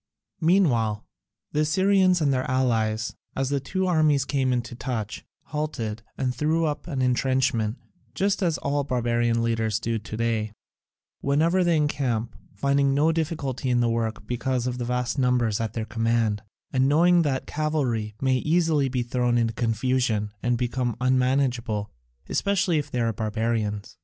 Meanwhile 0.39 1.05
the 1.51 1.59
Assyrians 1.59 2.21
and 2.21 2.33
their 2.33 2.49
allies, 2.49 3.13
as 3.35 3.49
the 3.49 3.59
two 3.59 3.85
armies 3.85 4.25
came 4.25 4.51
into 4.51 4.73
touch, 4.73 5.23
halted, 5.43 6.01
and 6.17 6.33
threw 6.33 6.65
up 6.65 6.87
an 6.87 7.03
entrenchment, 7.03 7.77
just 8.15 8.41
as 8.41 8.57
all 8.57 8.83
barbarian 8.83 9.43
leaders 9.43 9.79
do 9.79 9.99
to 9.99 10.17
day, 10.17 10.53
whenever 11.19 11.63
they 11.63 11.77
encamp, 11.77 12.35
finding 12.55 12.95
no 12.95 13.11
difficulty 13.11 13.69
in 13.69 13.79
the 13.79 13.89
work 13.91 14.25
because 14.25 14.65
of 14.65 14.79
the 14.79 14.85
vast 14.85 15.19
numbers 15.19 15.61
at 15.61 15.73
their 15.73 15.85
command, 15.85 16.41
and 16.73 16.89
knowing 16.89 17.21
that 17.21 17.45
cavalry 17.45 18.15
may 18.19 18.37
easily 18.37 18.89
be 18.89 19.03
thrown 19.03 19.37
into 19.37 19.53
confusion 19.53 20.31
and 20.41 20.57
become 20.57 20.97
unmanageable, 20.99 21.91
especially 22.27 22.79
if 22.79 22.89
they 22.89 22.99
are 23.01 23.13
barbarians. 23.13 23.97